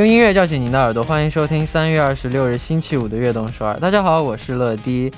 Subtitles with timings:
[0.00, 3.78] 用音乐叫醒您的耳朵，欢迎收听三月二十六日星期五的悦动首尔。
[3.78, 5.12] 大家好，我是乐迪。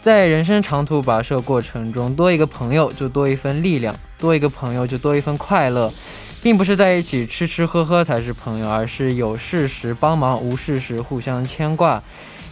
[0.00, 5.92] 在人生长途跋涉过程中，多一个朋友就多一份力量，多一个朋友就多一份快乐，
[6.40, 12.00] 并不是在一起吃吃喝喝才是朋友，而是有事时帮忙，无事时互相牵挂。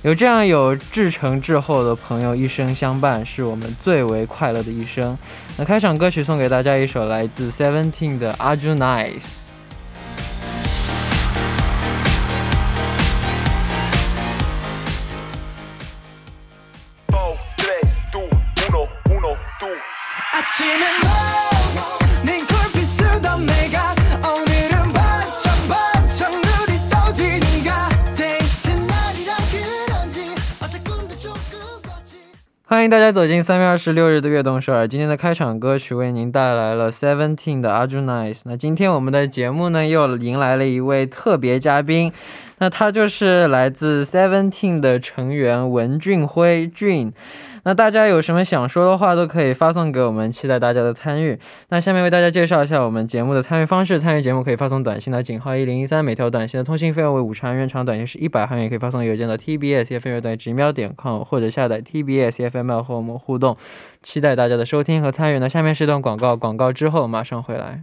[0.03, 5.17] 有这样有至诚至厚的朋友一生相伴，是我们最为快乐的一生。
[5.57, 9.13] 那开场歌曲送给大家一首来自 Seventeen 的《Are You Nice》。
[32.69, 34.89] 欢迎大家走进三月二十六日的悦动首尔。
[34.89, 38.43] 今天的开场歌曲为您带来了 Seventeen 的《a r j u n i c e》。
[38.47, 42.13] 那今天我们的节目呢，又迎来了一位特别嘉宾。
[42.59, 47.13] 那他就是来自 Seventeen 的成员文俊辉俊。
[47.65, 51.37] 那大家有什么想说的话，都可以发送给我们，期待大家的参与。
[51.71, 58.69] 那下面为大家介绍一下我们节目的参与方式：参与节目可以发送短信到井号一零一三，每条短信的通信费用为五十韩元，长短信是一百韩元。
[58.69, 63.57] 可以发送邮件到 tbsfm 乐队直瞄点 com，或者下载 tbsfm 和我们互动。
[64.01, 65.41] 期待大家的收听和参与。
[65.41, 67.83] 那下面是一段广告，广告之后马上回来。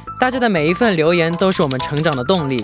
[0.21, 2.63] 大家的每一份留言都是我们成长的动力，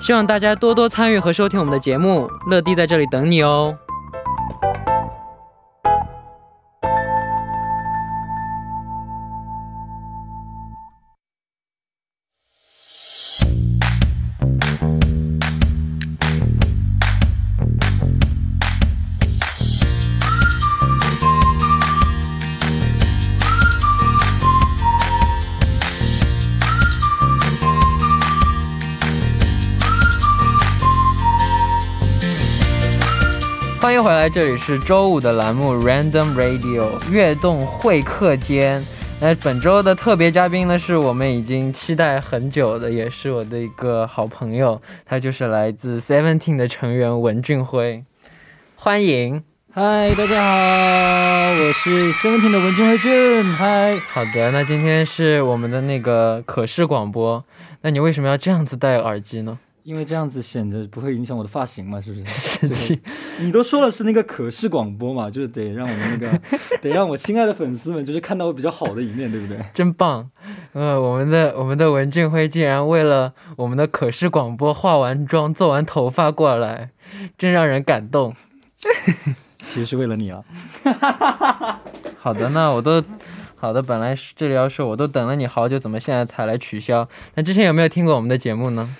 [0.00, 2.30] 希望大家多多参与和收听我们的节目。
[2.46, 3.76] 乐迪在这里等你哦。
[33.84, 38.82] 欢迎回来，这里是周五的栏目 Random Radio 悦动会客间。
[39.20, 48.02] 那本周的特别嘉宾呢，是我们已经期待很久的，也是我的一个好朋友，他就是来自 Seventeen 的成员文俊辉。
[48.74, 53.44] 欢迎，嗨，大家好，我是 Seventeen 的文俊辉俊。
[53.52, 57.44] 嗨，好的，那今天是我们的那个可视广播，
[57.82, 59.58] 那你为什么要这样子戴耳机呢？
[59.84, 62.24] 因为这样子显得不会影响我的发型嘛，是不是？
[62.58, 62.98] 生气？
[63.38, 66.40] 你都说了是那个可视广播嘛，就是得让我们那个，
[66.80, 69.58] 得让我亲爱的粉丝们就是看到我比较好的一面，对不对？
[69.74, 70.30] 真棒！
[70.72, 76.90] 呃，我们的我们的文俊辉竟然为了我们的可视广播化完妆、做完头发过来，
[77.36, 78.34] 真让人感动。
[79.68, 80.42] 其实是为了你啊！
[82.18, 83.02] 好的，那我都
[83.56, 83.82] 好的。
[83.82, 87.06] 本来这里要说我都等了你好久，怎么现在才来取消？
[87.34, 88.94] 那之前有没有听过我们的节目呢？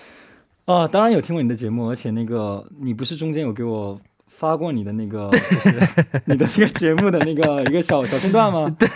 [0.67, 5.71] 啊，当然有听过你的节目，而且那个你不是中间有给我发过你的那个，就是
[6.25, 8.75] 你的那个节目的那个一个小小片段吗？
[8.79, 8.89] 对，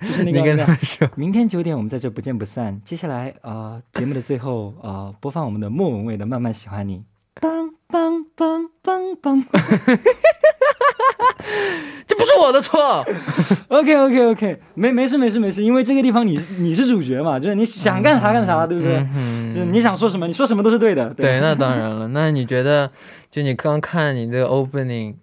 [0.00, 0.78] 就是那个。
[1.16, 2.80] 明天九点我们在这不见不散。
[2.84, 7.02] 接下来啊，节目的最后啊，播放我们的莫文蔚的《慢慢喜欢你》。
[7.40, 9.44] 梆梆梆梆梆。
[12.06, 13.04] 这不是我的错。
[13.68, 18.96] OK OK OK，没没事没事没事，因为这个地方你你是主角嘛，就是你想干啥干啥，对不对？
[19.14, 21.12] 嗯就是你想说什么，你说什么都是对的。
[21.14, 22.08] 对，那当然了。
[22.08, 22.90] 那你觉得，
[23.30, 25.14] 就你刚看你这个 opening，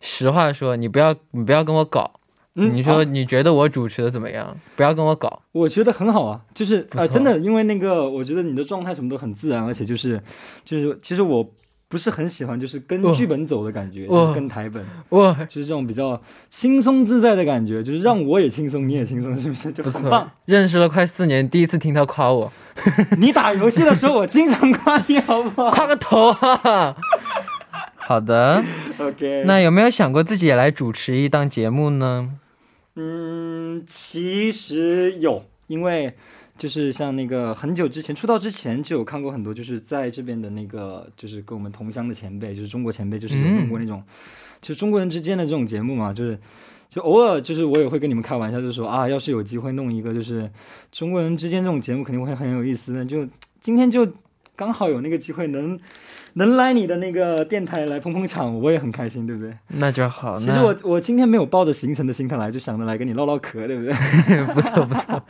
[0.00, 2.10] 实话说，你不要你不要跟我搞。
[2.58, 4.56] 嗯你说你觉得我主持的怎么样？
[4.76, 5.42] 不要跟我搞。
[5.52, 10.20] 我觉得很好啊，就是啊，真的，因为那个，我觉得你的状态什么都很自然，而且就是
[10.64, 11.48] 就是其实我。
[11.88, 19.70] 不是很喜欢，就是跟剧本走的感觉，就是跟台本，哇，就是这种比较轻松自在的感觉，就是让我也轻松，你也轻松，是不是？
[19.70, 20.28] 就很棒。
[20.46, 22.52] 认识了快四年，第一次听他夸我。
[23.18, 25.70] 你打游戏的时候，我经常夸你，好不好？
[25.70, 26.96] 夸个头啊！
[27.98, 28.64] 好的
[28.98, 29.44] ，OK。
[29.46, 32.30] 那有没有想过自己也来主持一档节目呢？
[32.96, 36.16] 嗯，其实有，因为。
[36.56, 44.02] 就是像那个很久之前出道之前就有看过很多，就是在这边的那个就是跟我们同乡的前辈，就是中国前辈，就是有弄过那种，
[44.60, 46.38] 就中国人之间的这种节目嘛，就是
[46.88, 50.50] 就偶尔就是我也会跟你们开玩笑，就是说啊，要是有机会弄一个就是
[50.90, 53.04] 中国人之间这种节目，肯定会很有意思的。
[53.04, 53.26] 就
[53.60, 54.06] 今天就
[54.56, 55.78] 刚好有那个机会能
[56.32, 59.54] 能来你的那个电台来捧捧场，我也很开心，对不对？
[59.68, 60.36] 那就好。
[60.36, 63.92] 其实我我今天没有抱着行程的心态来，就想着来跟你唠唠嗑，对不对？
[64.54, 65.22] 不错不错。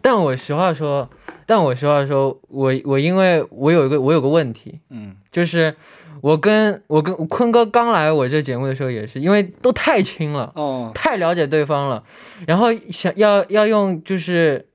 [0.00, 1.08] 但我实话说，
[1.44, 5.74] 但我实话说，我我因为我有一个我有个问题，嗯，就是
[6.20, 12.02] 我跟我跟坤哥刚来我这节目的时候也是，因为都太亲了，哦，太了解对方了，
[12.46, 14.67] 然后想要要用就是。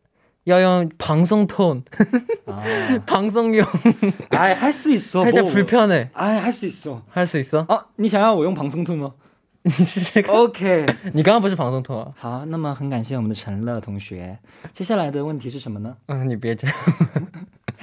[0.44, 1.82] 要用방송 톤，
[3.06, 3.66] 방송 용，
[4.30, 6.08] 哎，할수있 어， 还叫 prepare 呢？
[6.14, 7.66] 哎，할수있 어， 할수있 어？
[7.68, 9.12] 哦，你想要我用방송 톤吗？
[9.62, 10.34] 你试试看。
[10.34, 12.12] OK，你刚刚不是방송 톤？
[12.16, 14.38] 好，那么很感谢我们的陈乐同学。
[14.72, 15.94] 接下来的问题是什么呢？
[16.06, 16.76] 嗯，你别这样。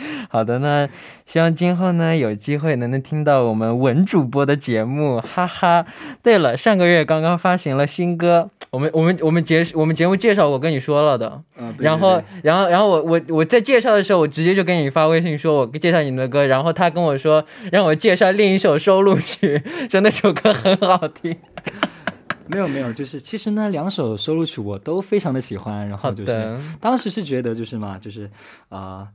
[0.28, 0.88] 好的呢，
[1.26, 5.86] 希望今后呢有机会能能听到我们文主播的节目，哈哈。
[6.22, 21.36] 对了，上个月刚刚发行了新歌，我们我们我们节我们节目介绍我跟你说了的，嗯，然后然后然后我我我在介绍的时候，我直接就给你发微信说我介绍你们的歌，然后他跟我说让我介绍另一首收录曲， 说那首歌很好听。
[22.46, 28.30] 没有没有，就是其实呢两首收录曲我都非常的喜欢，然后就是当时是觉得就是嘛，就是
[28.68, 29.08] 啊。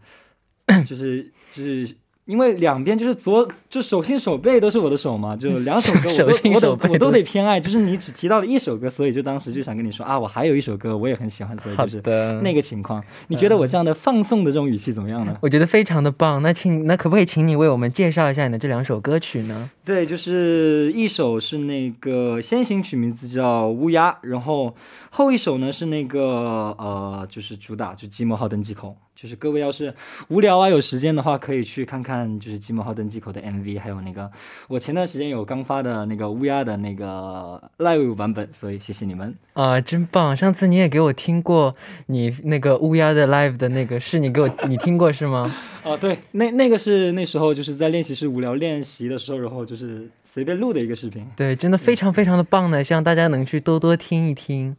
[0.85, 1.95] 就是就是，
[2.25, 6.09] 因为两边就是左就手心手背都是我的手嘛，就两首歌
[6.55, 7.59] 我都我都我都得偏爱。
[7.59, 12.01] 就是你只提到了一首歌，所以就当时就想跟你说啊，我还有一首歌我也很喜欢，所以就是
[12.41, 13.03] 那个情况。
[13.27, 15.37] 你觉得我这样的放送的这种语气怎么样呢？
[15.41, 16.41] 我觉得非常的棒。
[16.41, 19.69] 那请那可不可以请你为我们介绍一下你的这两首歌曲呢？
[19.85, 24.75] 对，就是一首是那个先行曲，名字叫乌鸦，然后
[25.11, 28.97] 后一首呢是那个呃，就是主打就寂寞号登机口。
[29.15, 29.93] 就是各位要是
[30.27, 34.29] 无聊啊，有时间的话，可以去看看就是寂寞号登机口的 MV，还有那个
[34.67, 40.35] 我前段时间有刚发的那个乌鸦的那个 live 版本，所以谢谢你们啊，真棒！
[40.35, 41.73] 上次你也给我听过
[42.07, 45.49] 你那个乌鸦的 live 的那个，是你给我你听过是吗？
[45.83, 51.25] 哦， 对，那那个是那时候就是在练习室无聊练习的时候，然后就是随便录的一个视频。
[51.37, 54.75] 对，真的非常非常的棒呢，希望大家能去多多听一听。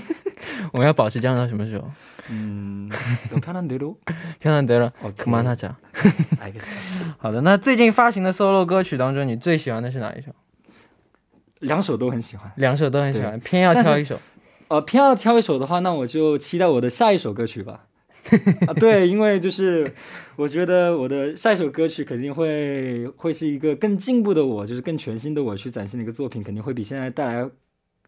[0.72, 1.88] 我们要保持这样到什么时候？
[2.28, 2.88] 嗯，
[3.32, 3.94] 有漂亮得了，
[4.38, 5.74] 漂亮得了，可慢他讲。
[7.18, 10.28] 好的，那最近发行的 solo 歌曲当中，你最喜欢的是哪一首？
[11.58, 14.20] 两首都很喜欢，两首都很喜欢，偏要挑一首。
[14.68, 17.86] 呃，偏要挑一首的话，那我就期待我的下一首歌曲吧。
[18.68, 19.92] 啊，对，因为就是
[20.36, 27.50] 我觉得我的下一首歌曲肯定会会是一个更进步的我，就是更全新的我去展现的一个作品，肯定会比现在带来，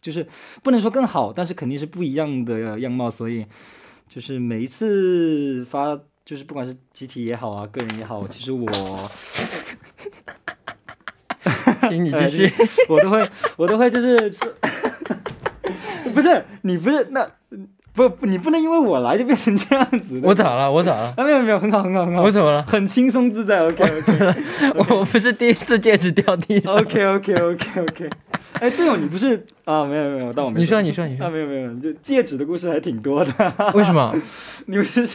[0.01, 0.27] 就是
[0.63, 3.45] 不能说更好，但是肯定是不一样的样貌，所以。
[4.09, 8.67] 就是每一次发，就是不管是集体也好啊，个人也好，其实我，
[11.89, 12.53] 请你继续，
[12.89, 14.31] 我都会，我都会就是，
[16.15, 17.29] 不是你不是那
[17.95, 20.21] 不你不能因为我来就变成这样子。
[20.23, 20.71] 我咋了？
[20.71, 21.15] 我咋了？
[21.17, 22.23] 啊没有没有，很好很好很好。
[22.23, 22.63] 我怎么了？
[22.67, 23.65] 很轻松自在。
[23.65, 24.35] OK OK，
[24.91, 26.75] 我不是第一次戒指掉地上。
[26.75, 28.11] OK OK OK OK。
[28.55, 29.85] 哎，对哦，你不是啊？
[29.85, 30.59] 没有没有，但我没。
[30.61, 31.31] 你说你说你说啊？
[31.31, 33.33] 没有没有，就戒指的故事还挺多的。
[33.75, 34.13] 为什么？
[34.67, 35.07] 你不是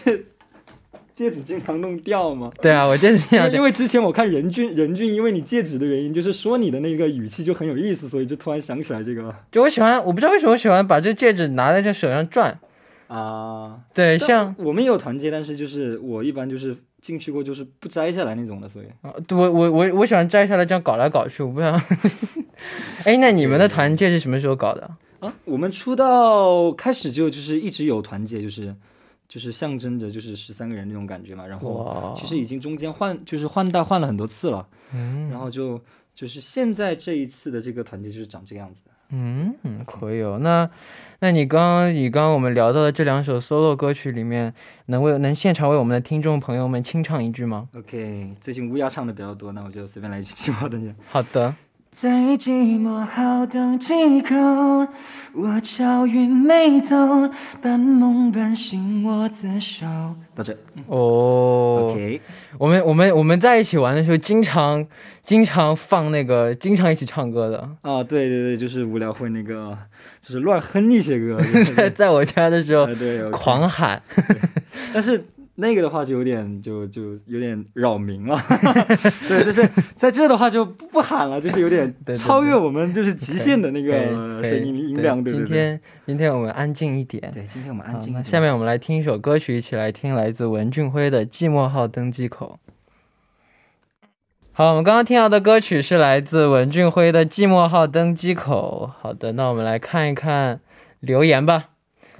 [1.14, 2.50] 戒指经常弄掉吗？
[2.62, 3.46] 对啊，我戒指掉。
[3.50, 9.36] 因为之前我看任俊任俊，因为你戒指的原因，就是说你的那个语气就很有意思，所以就突然想起来这个。
[9.52, 12.58] 就我喜欢，我不知道为什么我喜欢把这戒指拿在这手上转
[13.10, 13.82] 啊。
[13.94, 16.78] 对，像我们也有团结，但是就是我一般就是。
[17.02, 21.74] 进去过就是不摘下来那种的，所以啊，我我我我喜欢摘下来这样搞来搞去，我不想。
[23.08, 24.82] 哎，那你们的团建是什么时候搞的
[25.22, 25.34] 啊？
[25.46, 28.76] 我们出道开始就就是一直有团建，就是
[29.30, 31.48] 就是象征着就是十三个人那种感觉嘛。
[31.48, 35.80] 然后其实已经中间换就是换代换了很多次了，嗯，然后就
[36.14, 39.16] 就是现在这一次的这个团建就是长这个样子的。
[39.64, 40.40] 嗯，可以哦。
[40.42, 40.70] 那，
[41.20, 44.54] 那你刚刚以刚刚我们聊到的这两首 solo 歌曲里面，
[44.86, 50.80] 能为能现场为我们的听众朋友们清唱一句吗？OK，最近乌鸦唱的比较多，那我就随便来一句寂寞的。
[51.10, 51.54] 好的。
[51.92, 54.36] 在寂寞好等几口，
[55.34, 56.96] 我巧云没走，
[57.62, 59.86] 半梦半醒我自首。
[60.36, 60.56] 到这。
[60.88, 61.90] 哦。
[61.92, 62.22] OK，
[62.60, 64.86] 我们我们我们在一起玩的时候，经常。
[65.26, 69.78] 经常放那个，经常一起唱歌的啊，对对对，就是无聊会那个，
[70.20, 71.40] 就是乱哼一些歌，
[71.76, 74.02] 在 在我家的时候，对，狂喊。
[74.92, 75.24] 但是
[75.60, 78.38] 那个的话就有点，就就有点扰民了。
[79.28, 83.94] 对，就是在这的话就不喊了，就是有点 超越我们就是极限的那个
[84.44, 85.24] 声音音量。
[85.24, 87.30] 对今天今天我们安静一点。
[87.34, 88.24] 对，今天我们安静。
[88.24, 92.60] 下面我们来听一首歌曲，一起来听来自文俊辉的《寂寞号登机口》。
[94.52, 98.92] 好，我们刚刚听到的歌曲是来自文俊辉的《寂寞号登机口》。
[99.02, 100.60] 好的，那我们来看一看
[101.00, 101.70] 留言吧。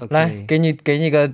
[0.10, 1.34] 来，给你给你个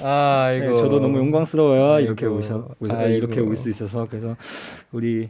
[0.00, 0.76] 아, 네, 이거.
[0.78, 1.92] 저도 너무 영광스러워요.
[1.94, 2.06] 아이고.
[2.06, 3.14] 이렇게 오셔, 오셔 아이고.
[3.14, 4.36] 이렇게 올 수 있어서 그래서
[4.90, 5.28] 우리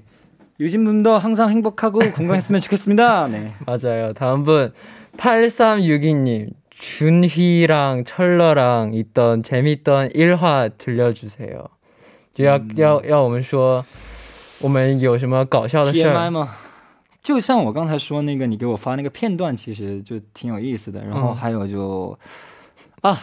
[0.60, 3.28] 유진 분도 항상 행복하고 건강했으면 좋겠습니다.
[3.28, 3.52] 네.
[3.66, 4.12] 맞아요.
[4.12, 4.72] 다음 분
[5.16, 6.50] 8362님.
[6.82, 11.68] 준휘랑 철러랑 있던 재밌던 일화 들려주세요.
[12.34, 13.84] 就要嗯要要我们说
[14.60, 16.30] 我们有什么搞笑的事 TMI 儿？
[16.30, 16.48] 吗？
[17.22, 21.04] 就像我刚才说那个，你给我发那个片段，其实就挺有意思的。
[21.04, 22.18] 然后嗯还有就、
[23.02, 23.22] 啊，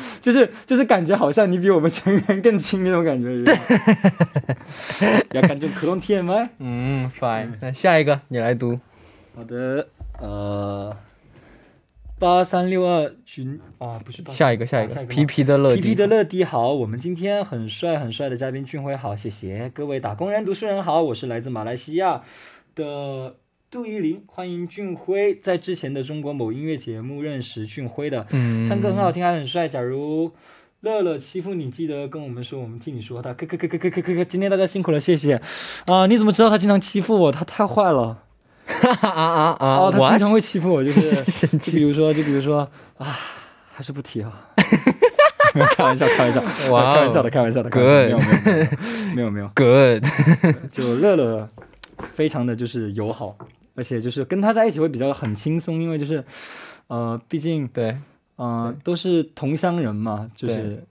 [0.20, 3.54] 就是就是感觉好像你比我们成员更亲那种感觉，对，
[5.32, 6.48] 要感觉可动 TMI？
[6.58, 7.48] 嗯，fine。
[7.60, 8.78] 那下一个你来读，
[9.34, 9.88] 好的，
[10.20, 10.96] 呃，
[12.18, 13.60] 八三六二群。
[13.78, 14.94] 啊，不是下一个下一个。
[15.04, 19.70] 皮皮的乐皮皮的乐迪好，我们今天很帅很帅的嘉宾俊辉好，谢谢。
[19.74, 22.22] 各位打工人读书人好，我是来自马来西亚
[22.74, 23.36] 的。
[23.72, 30.30] 杜依林，欢迎俊辉，在之前的中国某音乐节目认识俊辉的，嗯，唱歌很好听还很帅，假如。
[30.82, 33.32] 乐乐欺负你，记得跟我们说，我们替你说他。
[33.32, 35.40] 可可可可可可可可，今天大家辛苦了，谢谢。
[35.86, 37.32] 啊，你怎么知道他经常欺负我？
[37.32, 38.24] 他太坏了。
[38.66, 39.76] 啊啊啊！
[39.78, 43.18] 哦，他经常会欺负我，就是比如说，就比如说啊，
[43.72, 44.50] 还是不提啊。
[45.74, 47.70] 开玩笑，开玩笑，开玩笑的，开玩笑的。
[47.70, 50.04] Good，没有没有没有没有，Good，
[50.70, 51.48] 就乐乐
[52.12, 53.38] 非常的就是友好，
[53.74, 56.24] 而且就是跟他在一起会比较很轻松因为就是
[56.88, 57.96] 呃毕竟对
[58.38, 60.82] 嗯都是同乡人嘛就是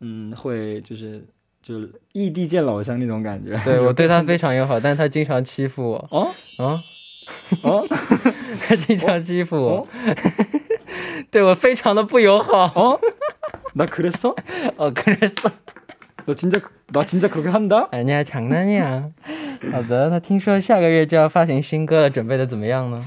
[0.00, 1.24] 嗯会就是
[1.62, 6.28] 就是异地见老乡那种感觉对我对他非常友好 但他经常欺负我哦
[6.58, 6.78] 哦
[7.64, 7.84] 哦
[8.66, 9.88] 他经常欺负我
[11.30, 12.98] 对我非常的不友好哦。
[13.74, 14.34] 那可能说
[14.76, 15.50] 哦可能说
[16.27, 16.59] 너 진짜
[16.91, 17.89] 나 진짜 그렇게 한다?
[17.91, 19.11] 人家强男呀。
[19.71, 23.05] 好的，那听说下个月就要发行新歌了，准备的怎么样呢？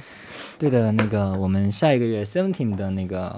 [0.59, 3.31] 对的，那个我们下一个月 Seventeen 的那个《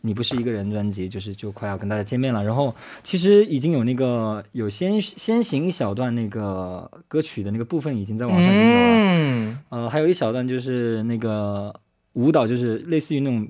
[0.00, 2.42] 你不是一个人》专辑，就是就快要跟大家见面了。
[2.42, 11.74] 然后其实已经有那个有先先行一小段那个歌曲的那个部分已经在网上已经有了，嗯，呃，还有一小段就是那个
[12.14, 13.48] 舞蹈，就是类似于那种。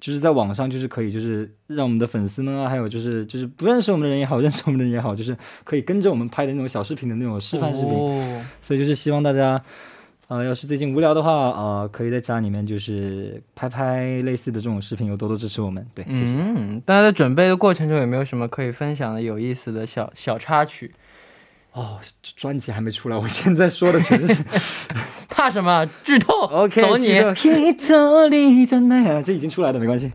[0.00, 7.92] 就是在网上，就是可以，就是让我们的粉丝们啊，还有就是就是不认识我们的人也好，认识我们的人也好，就是可以跟着我们拍的那种小视频的那种示范视频。
[7.92, 9.60] 哦所以就是希望大家，
[10.28, 15.86] 呃，要是最近无聊的话，呃，可以在家里面就是拍拍类似的这种视频，有多多支持我们。
[15.94, 16.36] 对，谢谢。
[16.38, 20.92] 嗯，大家在准备的过程中有没有什么可以分享的有意思的小小插曲？
[21.78, 21.98] 哦，
[22.36, 24.42] 专辑还没出来，我现在说的全是
[25.30, 25.86] 怕什么？
[26.02, 27.06] 剧透 OK，走你
[29.22, 30.10] 这已经出来的，没关系。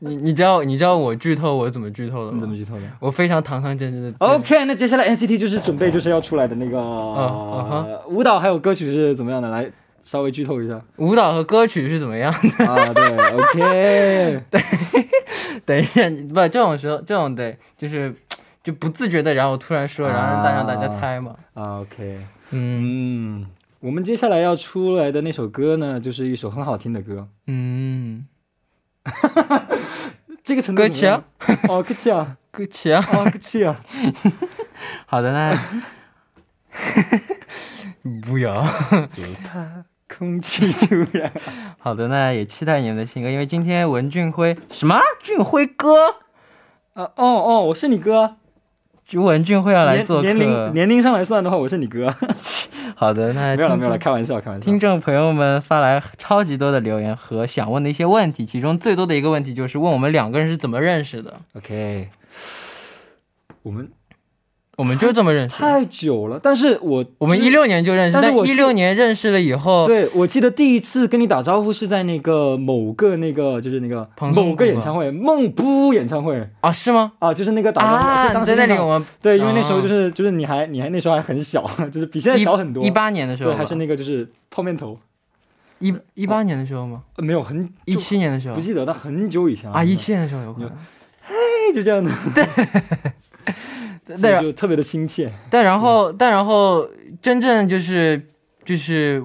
[0.00, 2.34] 你你知道你知道我剧透我怎么剧透的吗？
[2.34, 4.14] 你怎么剧透的我非常堂堂正正的。
[4.18, 6.78] ？OK，那接下来 NCT 就是准备就是要出来的那个、
[8.06, 9.50] 舞蹈还有歌曲是怎么样的？
[9.50, 9.68] 来
[10.04, 12.64] 稍微剧透一下舞蹈和歌曲是怎么样的？
[12.64, 12.94] 啊。
[12.94, 14.40] 对，OK，
[15.66, 18.14] 等一下，不这种时候这种对就是
[18.68, 21.34] 就不自觉的，然后突然说，然后让大让大家猜嘛。
[21.54, 22.20] 啊 OK，
[22.50, 23.46] 嗯嗯，
[23.80, 27.26] 我们接下来要出来的那首歌呢，就是一首很好听的歌。
[27.46, 28.26] 嗯，
[30.44, 31.78] 这个程度歌曲啊怎么样？
[31.78, 33.02] 哦，歌曲啊， 歌曲啊。
[33.10, 33.80] 啊，歌曲啊，
[35.08, 35.58] 好的，呢
[38.26, 38.66] 不要。
[39.08, 41.32] 最怕空气突然。
[41.78, 46.08] 好的，呢也期待你们的新歌，因为今天文俊辉什么俊辉哥，
[46.92, 48.36] 啊，哦哦，我是你哥，
[49.08, 50.22] 就文俊会要来做客。
[50.22, 52.14] 年年龄年龄上来算的话，我是你哥。
[52.94, 54.64] 好的，那 没有了没有了，开玩笑开玩笑。
[54.66, 61.40] 听众朋友们发来超级多的留言和想问的一些问题，其中最多的一个问题就是问我们两个人是怎么认识的。
[61.54, 62.10] OK，
[63.62, 63.88] 我们
[64.78, 65.56] 我们就这么认识。
[65.56, 76.48] 太久了，但是我我们一六年就认识，但但是一六年认识了以后，对，我记得第一次跟你打招呼是在那个某个那个就是那个某个演唱会，梦不演唱会。
[76.60, 77.12] 啊，是吗？
[77.18, 79.82] 啊，就是那个打招呼，就啊，当时在那里我们对，因为那时候啊。
[79.82, 84.96] 就是就是你还你还那时候还很小， 就是比现在小很多，一八年的时候对，还是那个就是泡面头，
[85.80, 87.02] 一一八年的时候吗？
[87.16, 88.54] 呃没有很一就七年的时候。
[88.54, 90.70] 不记得，但很久以前啊，一七年的时候有可能。
[91.24, 91.34] 哎
[91.74, 92.46] 就这样的，对
[94.16, 95.32] 所以就特别的亲切。
[95.50, 96.88] 但然后，但然后，
[97.20, 98.20] 真正就是
[98.64, 99.22] 就是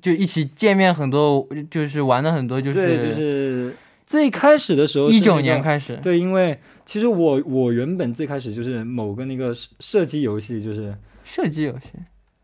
[0.00, 3.76] 就一起见面很多，就是玩的很多，就对，是就是
[4.06, 5.96] 最开始的时候是一九年开始。
[6.02, 11.88] 对，因为其实我我原本最开始就是某个那个射射击游戏，就是射击游戏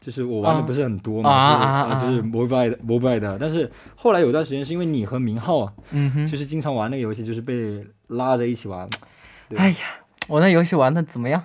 [0.00, 8.88] 就是我玩的啊不是很多嘛，是啊啊啊就是 mobile mobile 的，但是后来有段时间是因为你和明浩啊，嗯哼，就是经常玩那个游戏，就是被拉着一起玩。
[9.50, 9.76] 对哎呀，
[10.26, 11.44] 我那游戏玩的怎么样？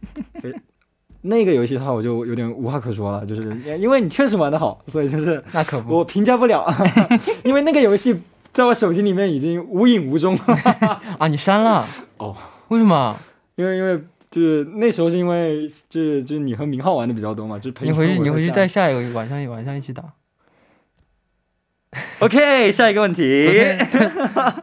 [1.22, 3.42] 那个游戏的话，我就有点无话可说了，就是
[3.78, 6.66] 因为你确实玩的好，所以就是那可不，我评价不了，
[7.44, 8.18] 因为那个游戏
[8.52, 10.42] 在我手机里面已经无影无踪了。
[11.18, 12.34] 啊，你删了哦？
[12.68, 13.14] 为什么？
[13.56, 20.02] 因为因为就是那时候是因为就是就是你和明浩玩的比较多嘛，就是陪你回去，你回去再下一个晚上晚上一起打。
[22.20, 23.44] OK，下一个问题。
[23.44, 23.88] 昨天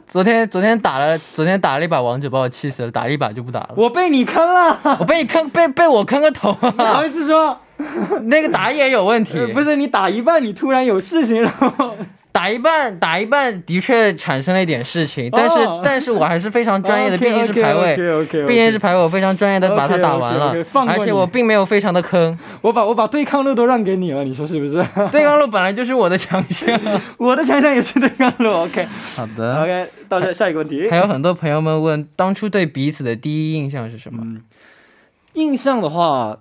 [0.08, 3.70] 昨天昨天打了，昨天打了一把王者，把我气死了，打了一把就不打了。
[3.76, 7.04] 我被你坑了，我被你坑，被被我坑个头不好啊！
[7.04, 7.58] 意思说，
[8.26, 11.96] 那个打野有问题，呃不是你打一半，你突然有事情，然后
[12.38, 17.96] 打一半，打一半的确产生了一点事情，但是、哦 但是我还是非常专业的， 毕竟是排位
[18.48, 20.56] 毕竟是排位，我非常专业的把它打完了
[20.88, 24.86] 而且我并没有非常的坑，我把我把对抗路都让给你了，你说是不是？
[25.12, 26.80] 对抗路本来就是我的强项。
[27.18, 28.52] 我的强项也是对抗路。
[28.52, 30.98] OK 好的，OK，到这下一个问题还。
[30.98, 34.22] 有很多朋友们问，当初对彼此的第一印象是什么？
[34.24, 34.42] 嗯，
[35.34, 36.38] 印象的话，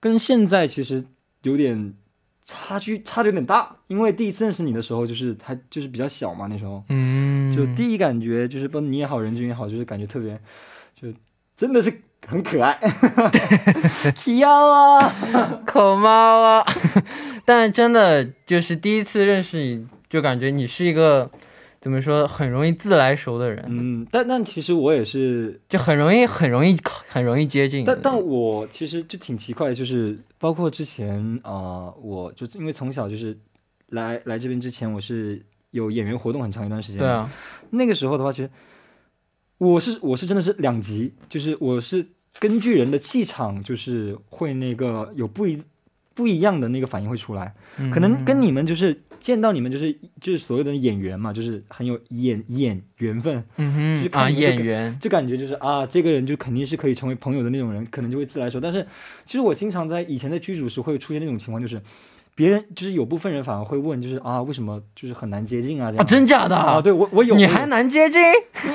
[0.00, 1.04] 跟现在其实
[1.42, 1.92] 有点
[2.46, 3.76] 差距，差的有点大。
[3.88, 6.82] 因为第一次认识你的时候，就是他就是比较小嘛，那时候。
[6.88, 10.40] 嗯，就第一感觉就是，不你也好，人君也好，就是感觉特别，
[10.94, 11.08] 就
[11.56, 11.92] 真的是
[12.26, 12.78] 很可爱，
[14.16, 15.12] 皮腰啊，
[15.66, 16.64] 口猫啊，
[17.44, 21.28] 但真的就是第一次认识你，就感觉你是一个
[21.86, 33.38] 怎么说，很容易自来熟的人，嗯，但但其实我也是就很容易很容易很容易接近但但我其实就挺奇怪的，就是包括之前啊、呃我就因为从小就是
[33.90, 36.98] 来来这边之前，我是有演员活动很长一段时间。
[36.98, 37.30] 对，啊，
[37.70, 38.50] 那个时候的话，其实
[39.58, 42.04] 我是我是真的是两极，就是我是
[42.40, 45.62] 根据人的气场，就是会那个有不一
[46.16, 47.54] 不一样的那个反应会出来，
[47.92, 58.58] 可能跟你们就是见到你们就是就是所谓的演员嘛，就是很有演演缘分，嗯哼啊演员，就感觉就是啊，这个人就肯定是可以成为朋友的那种人，可能就会自来熟。
[58.58, 58.86] 但是
[59.26, 61.78] 其实我经常在以前在剧组时会出现那种情况，就是
[62.34, 65.90] 别人就是有部分人反而会问，就是啊，为什么就是很难接近啊？
[65.90, 66.56] 这啊，样真假的？
[66.56, 68.22] 啊，对我我有你还难接近？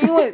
[0.04, 0.32] 因为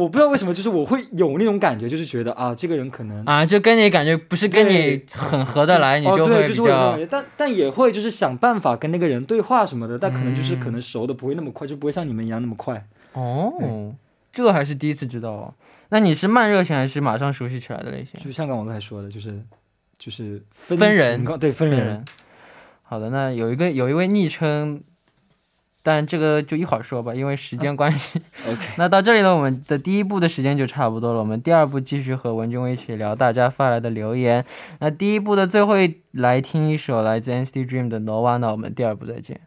[0.00, 3.24] 我不知道为什么，就是我会有那种感觉，就是觉得啊，这个人可能。
[3.24, 3.44] 啊？
[3.44, 12.86] 就跟你感觉不是跟你很合得来，你就，对，会比就是会但但也会就是想办法跟那个人对话什么的，但可能就是嗯可能熟的不会那么快，就不会像你们一样那么快。
[13.14, 13.94] 哦，
[14.32, 15.54] 这还是第一次知道哦。
[15.88, 18.20] 那你是慢热型还是马上熟悉起来的类型？
[18.22, 19.40] 就像刚我刚才说的，就是
[19.98, 22.04] 就是分分人对分人分人。
[22.82, 24.82] 好的，那有一个有一位昵称，
[25.86, 28.20] 但这个就一会儿说吧，因为时间关系。
[28.44, 31.20] OK， 那到这里呢，我们的第一步的时间就差不多了。
[31.20, 34.44] 我们第二步继续和文君威一起聊大家发来的留言。
[34.80, 39.40] 那第一步的最后一来听一首来自 NCT Dream 的 Nova，那我们第二步再见。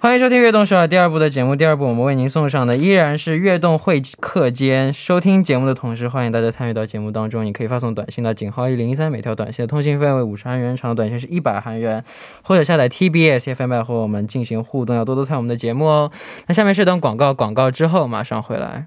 [0.00, 1.56] 欢迎收听《悦动首尔》第二部的节目。
[1.56, 4.92] 第二部我们为您送上的依然是悦动会客间。
[4.92, 7.44] 收听节目的同时，欢迎大家参与到节目当中。
[7.44, 12.04] 你可以发送短信到井号一零一三，每条短信的通信费为五十韩元，长的短信是一百韩元，
[12.44, 16.12] 或者下载 TBS FM 和我们进行互动，要多多参与我们的节目哦。
[16.46, 18.86] 那下面是段广告，广告之后马上回来。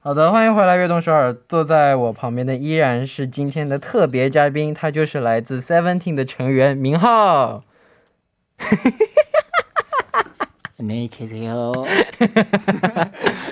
[0.00, 1.34] 好的，欢迎回来，悦动首尔。
[1.48, 7.64] 坐在我旁边的依然是今天的特别嘉宾，他就是来自 Seventeen 的成员明浩。
[10.83, 11.85] 안녕히계세요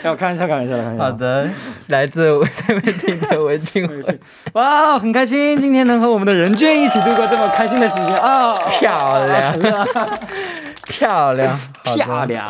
[0.01, 1.03] 让我看一下，看一下，看一下。
[1.03, 1.49] 好，的，
[1.87, 4.17] 来自 Seventeen 的文静回去。
[4.53, 8.53] 哇，很开心今天能和我们的任俊一起度过这么开心的时间啊！
[8.79, 9.53] 漂亮，
[10.85, 12.25] 漂亮，好的漂。
[12.25, 12.45] 亮。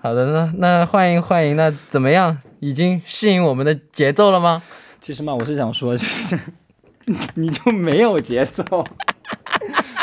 [0.00, 2.38] 好的，那那欢迎欢迎，那怎么样？
[2.60, 4.62] 已经适应我们的节奏了吗？
[5.00, 6.38] 其实嘛，我是想说，就是
[7.34, 8.86] 你就没有节奏，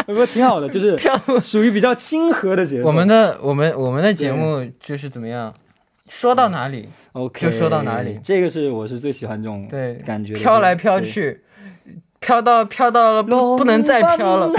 [0.06, 2.86] 不过挺好的，就是 飘属于比较亲和的节目。
[2.86, 5.52] 我们的我们我们的节目就是怎么样，
[6.08, 8.20] 说到哪里 OK 就说到哪里。
[8.22, 11.42] 这个是我是最喜欢这种对感觉的，飘来飘去，
[12.20, 14.52] 飘到飘到了不不能再飘了，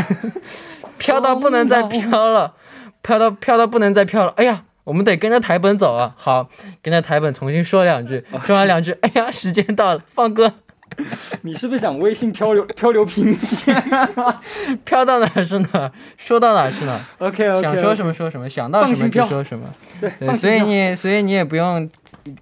[0.98, 2.54] 飘到不能再飘了，
[3.02, 4.34] 飘到飘到不能再飘了。
[4.38, 6.14] 哎呀，我们得跟着台本走啊！
[6.18, 6.50] 好，
[6.82, 10.65] 跟着台本重新说两句， 说完两句，哎呀，时间到了，放歌，对。
[11.42, 13.38] 你是不是想微信漂流 漂流瓶
[14.86, 17.00] 飘到哪儿是哪儿，说到哪儿是哪儿。
[17.20, 19.68] ？OK OK，想说什么说什么，想到什么就说什么。
[20.00, 21.90] 对，所以你所以你也不用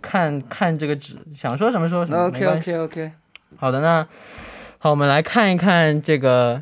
[0.01, 2.27] 看看这个纸，想说什么说什么。
[2.27, 3.11] OK OK OK，
[3.57, 4.07] 好的呢，
[4.79, 6.61] 好，我们来看一看这个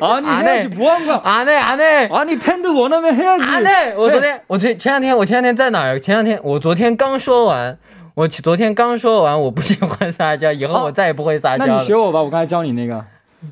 [0.00, 0.74] 아니 안 해야지 해.
[0.74, 1.20] 뭐 한 거야?
[1.24, 2.08] 안 해, 안 해.
[2.10, 3.42] 아니 팬들 원하면 해야지.
[3.42, 5.98] 啊，对，我昨天，我前前两天，我前两天在哪儿？
[5.98, 7.78] 前两天我昨天刚说完，
[8.14, 11.72] 我昨天刚说完，我不喜欢撒娇，以后我再也不会撒娇了。
[11.74, 13.04] 那你学我吧，我刚才教你那个。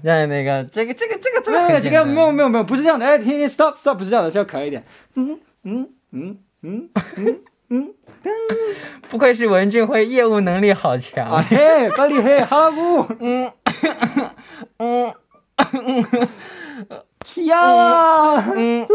[0.02, 3.06] 让那个这个这个这个这个没有没有，这个很简单没有没有没有，不是这样的。
[3.06, 4.84] 哎，听听，stop stop，不是这样的，是要可爱一点。
[5.14, 6.90] 嗯嗯嗯嗯
[7.70, 7.94] 嗯
[9.08, 11.26] 不愧是文俊辉，业务能力好强。
[11.30, 13.06] 아 해, 빨리 해, 하라고.
[13.18, 13.50] 嗯
[14.78, 15.14] 嗯
[17.24, 18.40] 귀여워.
[18.56, 18.86] 嗯，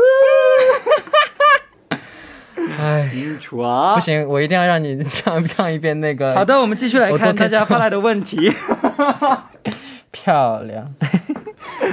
[2.80, 3.96] 哎， 음, 좋아.
[3.96, 6.34] 不行，我一定要让你唱唱一遍那个。
[6.34, 8.52] 好的，我们继续来我看大都可以唱家发来的问题。
[10.12, 10.94] 漂亮。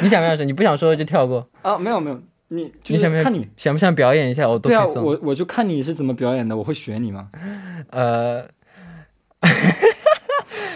[0.03, 0.45] 你想不想说？
[0.45, 1.47] 你不想说就跳过。
[1.63, 3.49] 啊，没有没有，你就你想不想是看你。
[3.57, 4.49] 想不想表演一下？
[4.49, 5.05] 我都对啊可以，送。
[5.05, 7.29] 我我就看你是怎么表演的，我会学你吗？
[7.91, 8.45] 呃，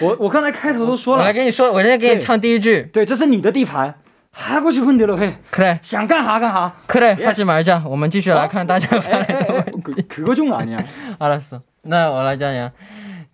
[0.01, 2.89] 我我刚才开头都说了，我来给你说，我现在给你对唱第一句。
[2.93, 3.95] 对，这是你的地盘，
[4.33, 6.73] 하고싶은대로 해， 그래 想干啥干啥。
[6.87, 7.27] 그래 Yes.
[7.27, 7.83] 하지 말자.
[7.87, 9.65] 我们继续来看大家发来的问 어?
[9.83, 10.79] 그 그거 좀 아니야.
[11.19, 11.63] 알았어.
[11.83, 12.73] 나 원하자냐.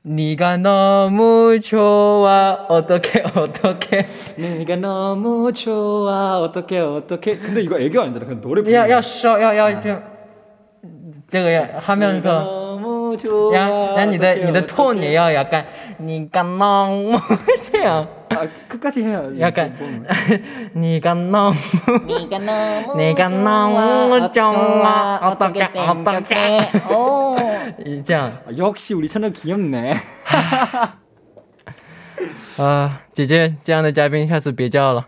[0.03, 2.53] 네가 너무 좋아.
[2.69, 4.07] 어떻게 어떻게.
[4.37, 7.37] 내가 너무 좋아, 어떻게 어떻게.
[7.37, 8.25] 근데 이거 애교 아니잖아.
[8.25, 9.03] 그냥 노래 부르는 要要 거야.
[9.03, 10.03] 说要要这
[11.29, 12.64] 这个要 내가 하면서
[13.16, 13.56] 너무 좋아.
[13.56, 15.66] 야, 난니네톤이에요 약간
[16.00, 17.18] 니가 너무
[17.84, 19.32] 야 뭐 아, 끝까지 해요.
[19.40, 19.76] 약간
[20.74, 21.54] 뭐 니가 너무
[22.06, 25.20] 니가 너무 니가 너무 좋아.
[25.22, 26.60] 어떻게 어떻게.
[26.94, 27.38] 오.
[27.86, 29.94] 이제 아, 역시 우리 채널 귀엽네.
[32.58, 35.04] 啊，姐姐这样的嘉宾下次别叫了，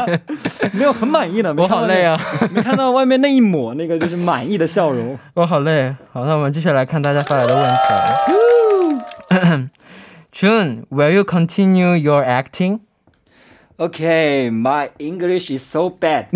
[0.72, 2.18] 没有很满意的，没 我好累啊，
[2.52, 5.18] 没看到外面那一抹那个就是满意的笑容。
[5.34, 5.94] 我好累。
[6.12, 9.70] 好，那我们继续来看大家发来的问题啊。
[10.32, 12.80] June, will you continue your acting?
[13.80, 16.26] Okay, my English is so bad.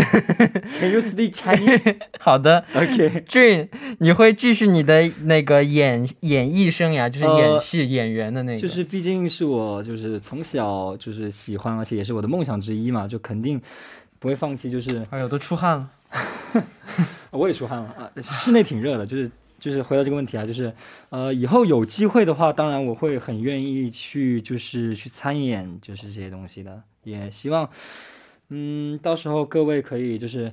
[0.81, 1.97] Can you speak Chinese?
[2.19, 8.59] 好的 Okay.，June，你会继续你的那个演演艺生涯，就是呃演戏、演员的那个。
[8.59, 13.61] 就是毕竟是我就是从小就是喜欢，而且也是我的梦想之一嘛，就肯定
[14.19, 14.71] 不会放弃。
[14.71, 15.91] 就是哎呦，都出汗了。
[17.31, 19.05] 我也出汗了啊，室内挺热的。
[19.07, 19.31] 就是
[19.65, 20.73] 就是回答这个问题啊，就是
[21.09, 27.71] 呃，以后有机会的话，当然我会很愿意去就是去参演就是这些东西的，也希望
[28.51, 30.53] 嗯，到时候各位可以就是。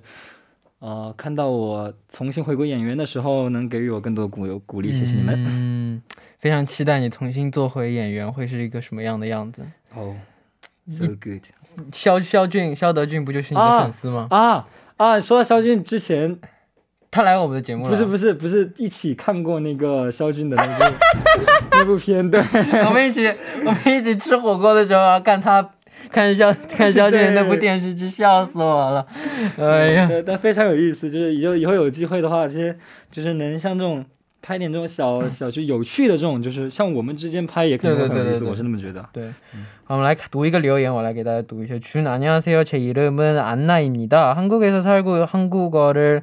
[0.84, 5.36] 呃，看到我重新回归演员的时候，能给予我更多鼓鼓励，谢谢你们。
[5.48, 6.02] 嗯，
[6.40, 9.62] 非常期待你重新做回演员会是一个什么样的样子。
[9.94, 10.16] 哦、
[10.88, 11.44] s o good。
[11.94, 14.26] 肖肖俊、肖德俊不就是你的啊粉丝吗？
[14.32, 15.22] 啊啊！
[15.22, 16.40] 说到肖俊之前，
[17.11, 17.91] 他来我们的节目了。
[17.91, 20.97] 不是不是不是一起看过那个肖俊的那部
[21.71, 22.41] 那部片，对，
[22.85, 23.27] 我们一起，
[23.65, 25.71] 我们一起吃火锅的时候啊，看他
[26.11, 29.07] 看肖看肖俊的那部电视剧，笑死我了。
[29.59, 32.77] 哎呀，对，但非常有意思，就是以后以后有机会的话，其实
[33.11, 34.05] 就是能像这种
[34.43, 39.09] 拍点这种小小就有趣的这种，就是像我们之间拍也可能会很有意思，对对对对对我是那么觉得。
[39.13, 39.29] 对，
[39.85, 41.79] 好，我们来读一个留言，我来给大家读一下。
[41.79, 42.63] 준 안녕하세요.
[42.65, 44.35] 제 이름은 안나입니다.
[44.35, 46.23] 한국에서 살고 한국어를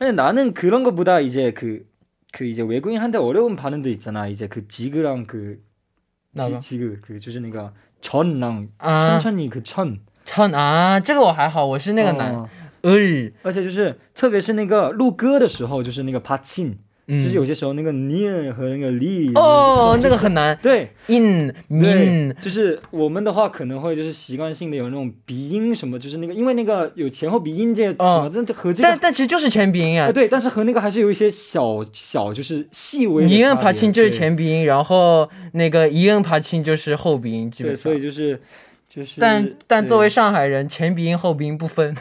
[0.00, 1.86] 근데 나는 그런 것보다 이제 그,
[2.32, 4.28] 그 이제 외국인한테 어려운 발음도 있잖아.
[4.28, 5.62] 이제 그 지그랑 그
[6.32, 6.58] 나가?
[6.58, 10.00] 지, 지그 그就是那个 전랑 啊， 천천히 그 천.
[10.24, 12.48] 唱啊，这个我还好，我是那个男哦
[12.82, 16.78] 儿，而且就是特别是那个录歌的时候，就是那个帕钦，嗯
[17.19, 20.57] 就是有些时候那个尼尔和那个利哦，那个很难。
[20.61, 20.89] 对。
[21.07, 30.09] ，in 对 min，就是我们的话可能会就是习惯性的有那种鼻音什么，就是那个因为那个有前后鼻音这些词嘛，哦但这和这个但但其实就是前鼻音啊。
[30.09, 37.83] 啊，对，但是和那个还是有一些小小就是细微的尼恩差别爬钦就是前鼻音，然后那个伊恩爬钦就是后鼻音，基对，本上。
[37.83, 38.01] 所以。
[38.01, 38.41] 就是
[38.90, 41.94] 就是，但但对作为上海人，前鼻音后鼻音不分，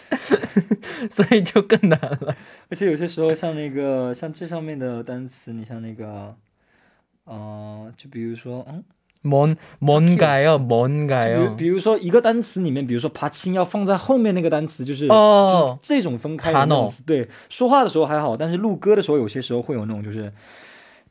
[1.09, 2.35] 所以就更难了。
[2.69, 6.35] 而且有些时候像那个像这上面的单词，你像那个，
[7.25, 8.83] 呃，就比如说，嗯，
[9.23, 10.57] 뭔 뭔가요?
[10.57, 11.55] 就比如 뭔가요?
[11.55, 17.01] 比如说一个单词里面，比如说爬青要放在后面那个单词，就是哦就是这种分开的爬那种 no 词。
[17.03, 20.31] 对，说话的时候还好，但是录歌的时候有些时候会有那种就是。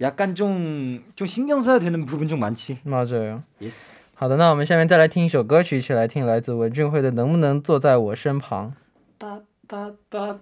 [0.00, 3.42] 약간좀좀신경써야되는부분좀많지 맞아요.
[3.60, 3.74] Yes.
[4.17, 8.71] 好的，那我们下面再来听一首歌曲，一起来听来自文俊辉的《能不能坐在我身旁》。
[9.17, 10.39] 哒哒哒。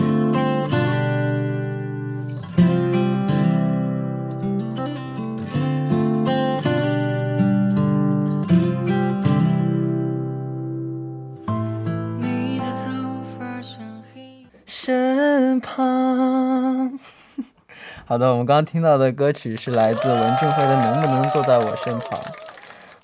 [18.11, 22.19] 好的，我们刚刚听到的歌曲是来自文俊辉的《能不能坐在我身旁》。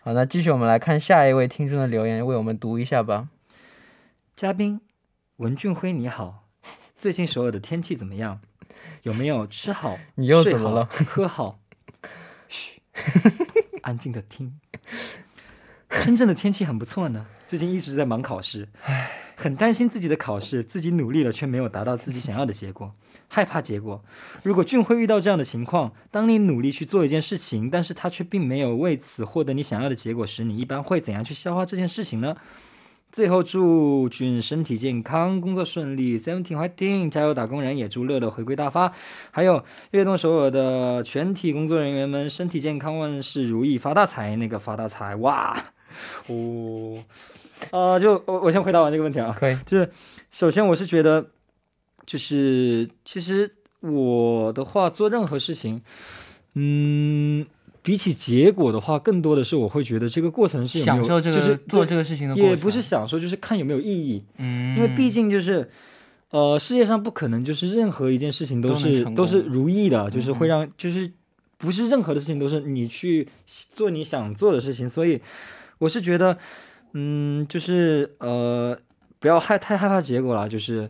[0.03, 3.29] 好，那继续我们来看下一位听众的留言，为我们读一下吧。
[4.35, 4.81] 嘉宾
[5.37, 6.43] 文俊辉你好，
[6.97, 8.41] 最近所有的天气怎么样？
[9.03, 9.97] 有没有吃好？
[10.15, 10.89] 你又怎么了？
[10.91, 11.57] 喝好？
[12.49, 12.81] 嘘，
[13.83, 14.59] 安静的听。
[15.89, 18.67] 深圳的天气很不错呢，最近一直在忙考试，
[19.47, 22.93] 很担心自己的考试，自己努力了却没有达到自己想要的结果，
[23.29, 24.03] 害怕结果。
[24.43, 32.35] 如果俊辉遇到这样的情况，当你努力去做一件事情，但是他却并没有为此获得你想要的结果时，你一般会怎样去消化这件事情呢？
[33.09, 38.91] 最后祝俊身体健康，工作顺利，Seventeen Fighting，加油打工人，也祝乐乐回归大发。
[39.31, 44.35] 还有悦动首尔的全体工作人员们身体健康，万事如意，发大财！
[44.35, 45.55] 那个发大财，哇，
[46.27, 47.03] 哦，
[47.71, 49.89] 呃，就我我先回答完这个问题啊，可以，就是
[50.31, 51.27] 首先我是觉得，
[52.05, 55.81] 就是其实我的话做任何事情，
[56.53, 57.45] 嗯，
[57.81, 64.23] 比起结果的话，更多的是我会觉得这个过程是有没有享受这个、就是做这个事情的过程，也不是享受，就是看有没有意义。
[64.37, 65.69] 嗯，因为毕竟就是，
[66.31, 71.09] 呃，世界上不可能就是任何一件事情都是都是如意的，就是会嗯让就是
[71.57, 75.21] 不是任何的事情都是你去做你想做的事情，所以
[75.79, 76.37] 我是觉得，
[76.93, 78.77] 嗯，就是呃，
[79.19, 80.89] 不要害太害怕结果了，就是。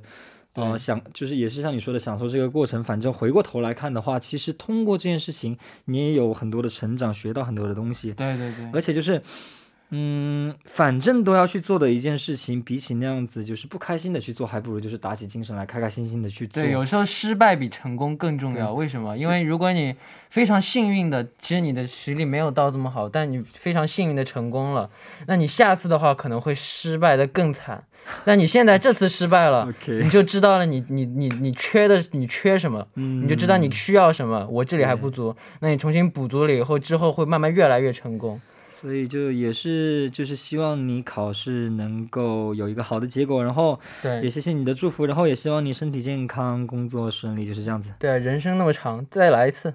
[0.53, 2.83] 呃，对想就是也是像你说的，享受这个过程。
[2.83, 8.11] 反正回过头来看的话，其实通过这件事情，你也有很多的成长，学到很多的东西。
[8.13, 9.21] 对对对，而且就是，
[9.89, 16.61] 嗯，反正都要去做的一件事情，比起那样子就是不开心的去做，还不如就是打起精神来，开开心心的去做。
[16.61, 18.73] 对，有时候失败比成功更重要。
[18.73, 19.17] 为什么？
[19.17, 19.95] 因为如果你
[20.29, 24.89] 非常幸运的，其实你的实力没有到这么好，但你非常幸运的成功了，
[25.25, 27.81] 那你下次的话可能会失败的更惨。
[28.25, 34.45] 那你现在这次失败了你就知道了你你你你缺的你缺什么，嗯你就知道你需要什么。
[34.49, 38.39] 我这里还不足，那你重新补足了以后，之后会慢慢越来越成功。
[38.76, 47.92] 所以就也是就是希望你考试能够有一个好的结果，然后也对谢谢你的祝福，然后也希望你身体健康，工作顺利，就是这样子。
[47.98, 49.74] 对，人生那么长，再来一次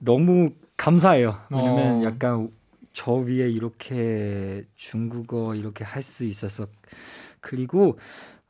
[0.00, 1.38] 너무 감사해요.
[1.50, 2.04] 왜냐면 어.
[2.04, 2.48] 약간
[2.92, 6.66] 저 위에 이렇게 중국어 이렇게 할 수 있어서
[7.40, 7.98] 그리고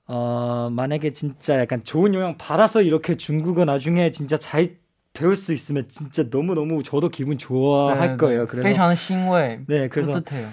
[0.06, 4.76] 어 만약에 진짜 약간 좋은 영향 받아서 이렇게 중국어 나중에 진짜 잘
[5.14, 8.46] 배울 수 있으면 진짜 너무 너무 저도 기분 对 좋아할 对 거예요.
[8.48, 10.50] 非 그래서 常的欣慰 네 그래서 뿌듯해요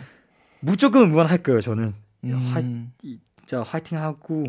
[0.60, 1.60] 무조건 응원할 거예요.
[1.60, 1.94] 저는
[2.52, 2.92] 화, 음.
[3.02, 4.46] 진짜 화이팅하고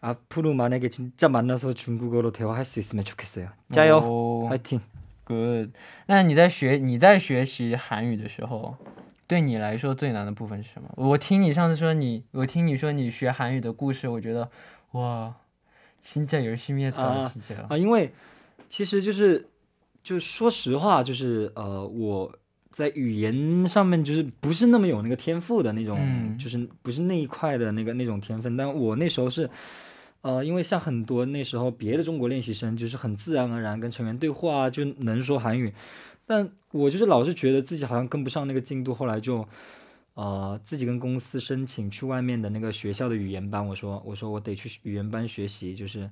[0.00, 3.48] 앞으로 만약에 진짜 만나서 중국어로 대화할 수 있으면 좋겠어요.
[3.72, 4.80] 짜요, 哦 화이팅.
[5.26, 5.72] Good。
[6.06, 8.76] 那你在学你在学习韩语的时候，
[9.30, 10.88] 对你来说最难的部分是什么？
[10.96, 14.48] 我听你上次说你，我听你说你学韩语的故事，我觉得
[14.92, 15.34] 哇，
[16.04, 17.66] 진짜열심히했다 啊 진짜。
[17.68, 18.12] 啊，因为
[18.68, 19.48] 其实就是
[20.02, 22.32] 就说实话，就是呃，我
[22.70, 28.56] 在语言上面就是不是那么有那个天赋的那种，嗯就是不是那一块的那个那种天分。
[28.56, 29.50] 但我那时候是，
[30.20, 35.72] 呃，因为像很多那时候别的中国练习生，就是很自然而然跟成员对话就能说韩语，
[36.31, 39.45] 但我就是老是觉得自己好像跟不上那个进度，后来就。
[40.13, 46.07] 呃，自己跟公司申请去外面的那个学校的语言班，我说我说我得去语言班学习，就是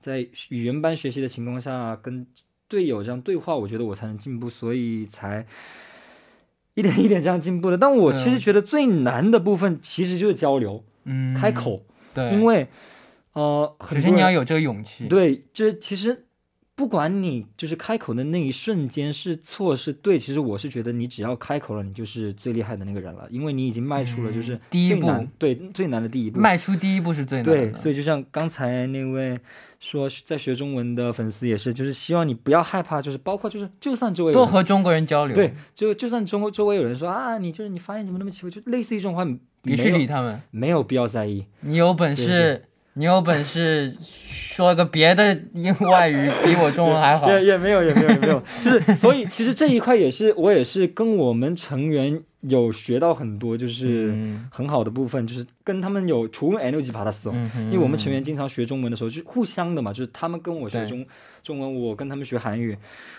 [0.00, 2.26] 在语言班学习的情况下，跟
[2.66, 5.46] 队友这样对话，我觉得我才能进步，所以才
[6.72, 7.76] 一点一点这样进步的。
[7.76, 12.66] 但我其实嗯觉得最难的部分其实就是交流、嗯，开口，对，因为
[13.34, 15.06] 呃，首很多人先你要有这个勇气。
[15.08, 16.24] 对，这其实
[16.74, 26.40] 不管你就是开口的那一瞬间是错是对，其实我是觉得你只要开口了，你就是最厉害的那个人了，因为你已经迈出了就是嗯第一步对最难的第一步。
[26.40, 29.38] 迈出第一步是最难的对，所以就像刚才那位
[29.80, 40.40] 说在学中文的粉丝也是，就是希望你不要害怕，就是包括就是就算周围多和中国人交流，对，，就就算中国周围有人说啊，你就是你发音怎么那么奇怪，就类似于这种话，你别去理他们。
[40.50, 41.44] 没有必要在意。
[41.60, 47.26] 你有本对事，你有本事说个别的英外语比我中文还好。
[47.30, 48.42] 也也没有也没有没有。
[48.44, 54.14] 是所以其实这一块也是我也是跟我们成员有学到很多就是
[54.50, 61.06] 很好的部分就是跟他们有除了 m 级把它死因为我们成员经常学中文的时候就互相的嘛就是他们跟我学中
[61.42, 62.70] 中文我跟他们学韩语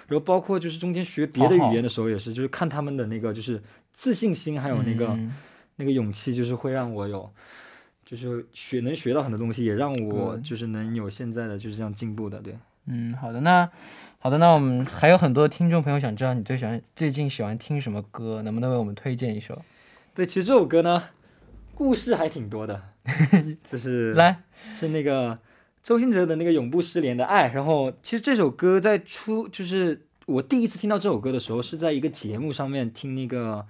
[0.07, 3.59] 然后包括就是中间学别的语言的时候也是就是看他们的那个就是
[3.91, 5.17] 自信心还有那个
[5.77, 7.27] 那个勇气就是会让我有
[8.15, 12.55] 就是学能学到很多东西，也让我就是能有现在的就是这样进步的，对。
[12.85, 13.67] 嗯，好的，那
[14.19, 19.61] 好的，那我们还有很多听众朋友想知道你最喜欢最近喜欢听什么歌，能不能为我们推荐一首？
[20.13, 21.03] 对，其实这首歌呢，
[21.73, 22.81] 故事还挺多的，
[23.63, 25.37] 就是来，是那个
[25.81, 27.49] 周兴哲的那个《永不失联的爱》。
[27.53, 33.65] 然后，其实这首歌在出，就是我第一次听到这首歌的时候，是在一个节目上面听那个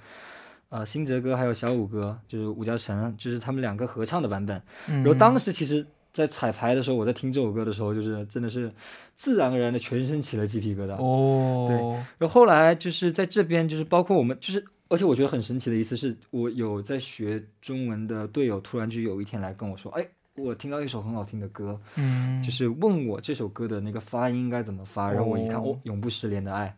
[0.74, 4.60] 呃新哲哥还有小五哥，就是吴嘉诚，就是他们两个合唱的版本。
[4.88, 8.74] 然然后当时其实，在彩排的时候，我在听这首歌的时候，就是真的是
[9.16, 10.96] 自然而然的全身起了鸡皮疙瘩。
[10.96, 20.04] 哦，然后后来就是在这边，就是包括我们，就是而且我觉得很神奇的一次是，我有在学中文的队友，突然就有一天来跟我说，哎，
[20.36, 26.76] 我听到一首很好听的歌，嗯，就是问我这首歌的那个发音应该怎么发，然后我一看，哦哦，永不失联的爱，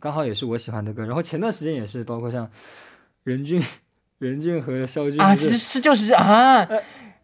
[0.00, 1.04] 刚好也是我喜欢的歌。
[1.04, 2.48] 然后前段时间也是，包括像
[3.26, 3.60] 任俊、
[4.20, 6.68] 任俊和肖俊啊，就是是是就是啊啊，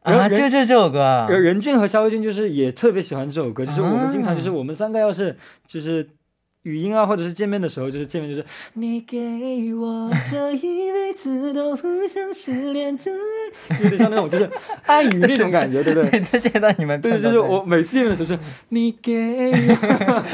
[0.03, 4.53] 然后人就就这首歌啊，任任俊和肖俊就是也特别喜欢这首歌，就是我们经常就是啊。
[4.53, 6.05] 我们三个要是就是
[6.63, 9.19] 语音啊，或者是见面的时候，就是见面就是你给
[9.75, 13.11] 我这一辈子都不想失联的，
[13.83, 14.49] 有点像那种就是
[14.87, 16.21] 暗语那种感觉，对不对？
[16.21, 20.25] 在见到你们，对，就是我每次见面的时候是你给我，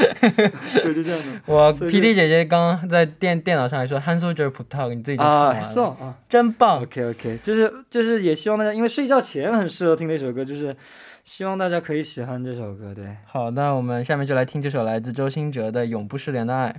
[0.82, 1.40] 对，就这样的。
[1.46, 6.82] 我 PD 姐姐刚刚在电电脑上还说 h a n s o j e r put talk，你自己啊，送啊，真棒。
[6.82, 10.76] OK OK，就是就是也希望大家，因为睡觉前很适合听那首歌，就是。
[11.28, 13.14] 希望大家可以喜欢这首歌，对。
[13.26, 16.70] 好，那我们下面就来听这首来自周兴哲的《永不失联的爱》。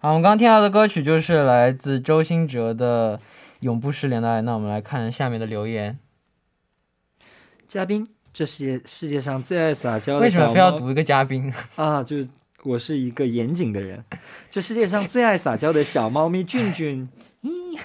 [0.00, 3.16] 好，我们刚刚听到的歌曲就是来自周兴哲的
[3.60, 4.38] 《永不失联的爱》。
[4.42, 5.96] 那我们来看下面的留言，
[7.68, 11.54] 嘉宾，这世界世界上最爱撒娇的为什么非要读一个嘉宾？
[11.76, 12.02] 啊？
[12.02, 12.28] 就是
[12.64, 14.04] 我是一个严谨的人，
[14.50, 17.08] 这世界上最爱撒娇的小猫咪俊俊，
[17.44, 17.78] 咦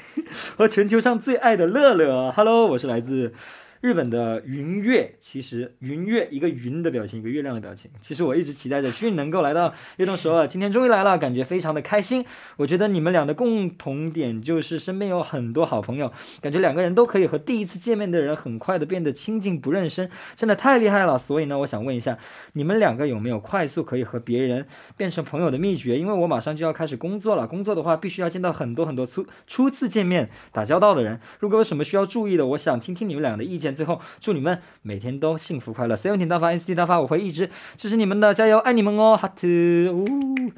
[0.58, 2.32] 和全球上最爱的乐乐。
[2.32, 3.36] Hello，我是来自
[3.82, 5.16] 日本的云月。
[5.22, 7.90] 其实云月一个云的表情，一个月亮的表情。
[8.02, 12.26] 其实我一直期待着俊能够来到悦动首尔，今天终于来了，感觉非常的开心。
[12.58, 16.12] 我觉得你们俩的共同点就是身边有很多好朋友，
[16.42, 21.18] 感觉两个人都可以和第一次见面的人很快的变得亲近不认生，真的太厉害了。
[21.18, 22.18] 所以呢，我想问一下，
[22.54, 24.66] 你们两个有没有快速可以和别人
[24.98, 25.98] 变成朋友的秘诀？
[25.98, 31.22] 因为我马上就要开始工作了，工作的话必须要见到很多很多初初次见面打交道的人。
[31.40, 33.69] 如果有什么需要注意的，我想听听你们俩的意见。
[33.70, 35.96] 前，最后祝你们每天都幸福快乐。
[35.96, 39.48] Seventeen 大发，NCT 大发，我会一直支持你们的，加油，爱你们哦，哈特。
[39.92, 40.06] 呜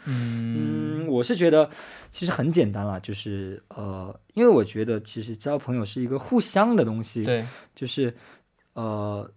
[0.06, 1.70] 嗯，我是觉得
[2.12, 7.46] 其实很简单啦，就是呃，因为我觉得其实交朋友是一个互相的东西，对，
[7.76, 8.16] 就是
[8.74, 9.30] 呃，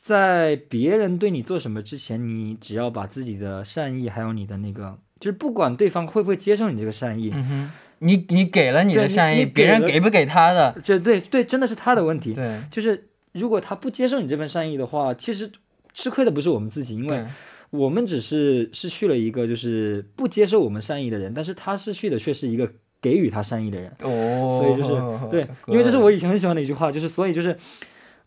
[0.00, 7.70] 在别人对你做什么之前，你只要把自己的善意，还有你的那个，就是不管对方会不会接受你这个善意，嗯哼，
[8.00, 10.74] 你你给了你的善意，别人给不给他的？
[10.82, 12.34] 这对对，真的是他的问题。
[12.34, 15.50] 对，就是如果他不接受你这份善意的话，其实
[15.92, 17.24] 吃亏的不是我们自己，因为，
[17.70, 22.70] 我们只是失去了一个就是不接受我们善意的人，但是他失去的却是一个
[23.00, 23.90] 给予他善意的人。
[24.02, 24.92] 哦，所以就是
[25.30, 27.56] 对，因为这是我以前很喜欢的一句话，就是所以就是，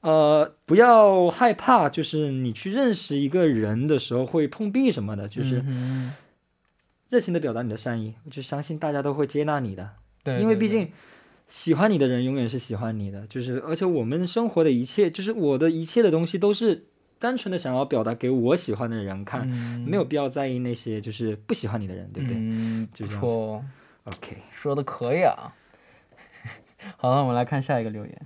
[0.02, 5.62] 呃，不要害怕，就是你去认识一个人的时候会碰壁什么的，就是
[7.10, 9.90] 热情的表达你的善意，我就相信大家都会接纳你的，
[10.24, 10.90] 对，对对因为毕竟
[11.54, 16.88] 喜欢你的人永远是喜欢你的，就是而且我们生活的一切，就是我的一切的东西都是
[17.20, 23.64] 单纯的想要表达给我喜欢的人看，嗯没有必要在意那些就是不喜欢你的人，对不对、嗯，就这样子错。
[24.06, 25.54] o k 说的可以啊。
[26.98, 28.22] 好了，我们来看下一个留言。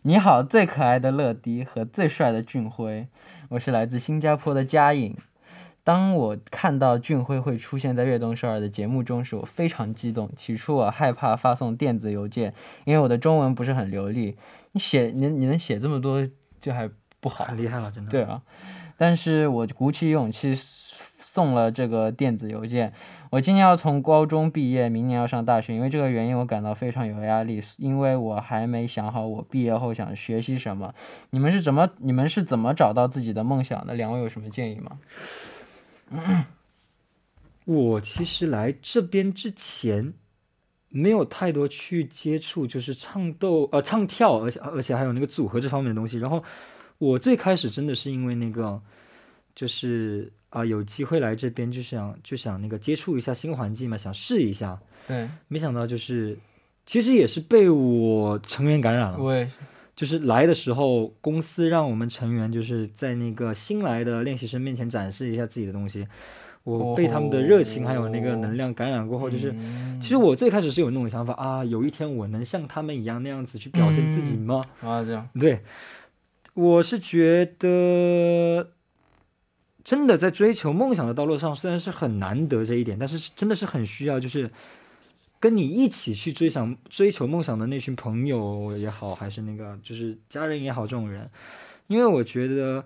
[0.00, 3.06] 你好，最可爱的乐迪和最帅的俊辉，
[3.50, 5.14] 我是来自新加坡的佳颖。
[5.82, 10.30] 当我看到俊辉会出现在《悦动首尔》的节目中时，我非常激动。
[10.36, 12.54] 起初我害怕发送电子邮件，
[12.84, 14.36] 因为我的中文不是很流利。
[14.72, 16.28] 你写你你能写这么多，
[16.60, 17.44] 就还不好。
[17.44, 18.10] 很厉害了，真的。
[18.10, 18.42] 对啊，
[18.96, 22.92] 但是我鼓起勇气送了这个电子邮件。
[23.30, 30.92] 我今年要从高中毕业，明年要上大学，因为这个原因我感到非常有压力，因为我还没想好我毕业后想学习什么。
[31.30, 33.94] 你们是怎么你们是怎么找到自己的梦想的？
[33.94, 34.98] 两位有什么建议吗？
[37.64, 40.12] 我其实来这边之前，
[40.88, 46.18] 没有太多去接触，就是唱斗呃唱跳，而且而且还有那个组合这方面的东西。
[46.18, 46.42] 然后
[46.98, 48.80] 我最开始真的是因为那个，
[49.54, 54.76] 就是啊、有机会来这边就想就想那个接触一下新环境嘛，想试一下。
[55.06, 56.36] 对，没想到就是，
[56.86, 59.18] 其实也是被我成员感染了。
[59.18, 59.52] 我也是。
[60.00, 66.08] 就是来的时候，公司让我们成员就是在那个新来的练习生面前展示一下自己的东西。
[66.64, 74.62] 我被他们的热情还有那个能量感染过后，就是嗯其实我最开始是有那种想法啊，有一天我能像他们一样那样子去表现自己吗？
[74.80, 75.60] 啊，这样，对，
[76.54, 78.70] 我是觉得
[79.84, 84.50] 真的在追求梦想的道路上，虽然是很难得这一点，但是是真的是很需要，就是
[85.40, 91.28] 跟你一起去追想追求梦想的那群朋友也好，还是那个就是家人也好，这种人，
[91.86, 92.84] 因为我觉得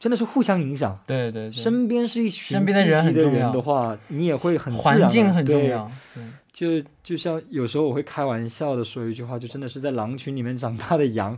[0.00, 0.98] 真的是互相影响。
[1.06, 5.90] 对对对，身边是一群身边的人积极的人的话，你也会很环境很重要。
[6.14, 6.24] 对
[6.60, 6.66] 就
[7.02, 11.34] 就像有时候我会开玩笑的说一句话，就真的是在狼群里面长大的羊，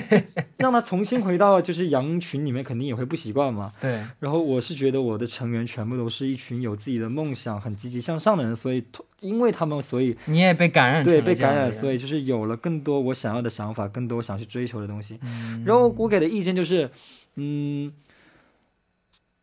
[0.56, 3.70] 让他重新回到就是羊群里面，肯定也会不习惯嘛。
[3.78, 8.82] 对，然后我是觉得我的成员全部都是一群有自己的梦想、很积极向上的人，所以
[9.20, 15.18] 因为他们，所以你也被感染对被感染，所以就是有了更多我想要的想法，更多我想去追求的东西。
[15.22, 16.88] 嗯然后我给的意见就是，
[17.34, 17.92] 嗯，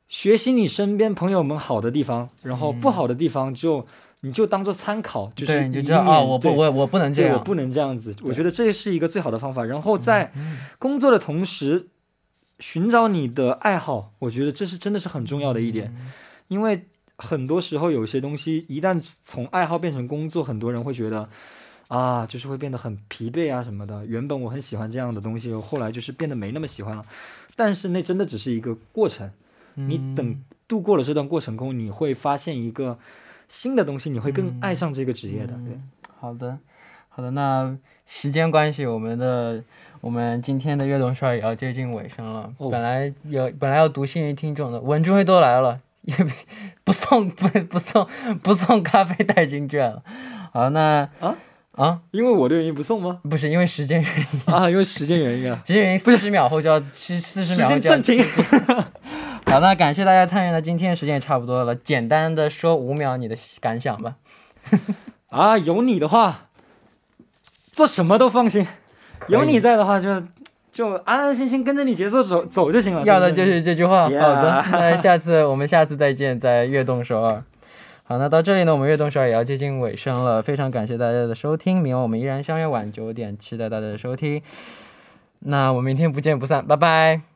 [0.07, 3.85] 学习你身边朋友们好的地方，然后不好的地方就、
[4.21, 8.15] 你就当做参考，就是，你知道啊，免我不我我不能这样，我不能这样子。
[8.23, 9.63] 我觉得这是一个最好的方法。
[9.63, 10.31] 然后嗯在
[10.77, 11.87] 工作的同时，
[12.59, 16.11] 寻找你的爱好，我觉得这是真的是很重要的一点，嗯
[16.47, 16.85] 因为
[17.17, 21.29] 很多时候有些东西一旦从爱好变成工作，很多人会觉得。
[21.89, 24.05] 啊，就是会变得很疲惫啊什么的。
[24.05, 27.03] 原本我很喜欢这样的东西，后来就是变得没那么喜欢了。
[27.55, 29.27] 但是那真的只是一个过程，
[29.73, 32.99] 你嗯等度过了这段过程后，你会发现一个
[33.49, 35.47] 新的东西，你会更爱上这个职业的。
[35.47, 35.83] 对，嗯
[36.21, 36.57] 好的，
[37.09, 37.75] 好的，那
[38.05, 39.61] 时间关系，我们的
[39.99, 42.51] 我们今天的悦动少也要接近尾声了。
[42.57, 46.31] 哦本来有本来要读幸运听众的，文俊辉都来了，也 不
[46.85, 48.07] 不送不不送
[48.41, 50.03] 不送咖啡代金券了。
[50.51, 51.35] 好，那啊
[51.75, 53.21] 啊，因为我的原因不送吗？
[53.29, 55.61] 不是因为时间原因，啊，因为时间原因啊。
[55.65, 58.25] 时间原因，四十秒后就要四四十秒后就要间暂停。
[59.49, 64.15] 好，那感谢大家参与，了今天时间也差不多了，简单的说五秒你的感想吧。
[65.29, 66.49] 啊，有你的话，
[67.71, 68.67] 做什么都放心。
[69.27, 70.21] 有你在的话就，
[70.71, 73.03] 就安安心心跟着你节奏走走就行了。
[73.03, 74.07] 要的就是这句话。
[74.07, 77.43] Yeah 好的，那下次我们下次再见，在悦动首尔。
[78.03, 84.41] 好，那到这里呢，我们悦动首尔也要接近尾声了，非常感谢大家的收听，明晚我们依然相约晚九点，期待大家的收听。
[85.39, 87.28] 那我们明天不见不散，拜拜。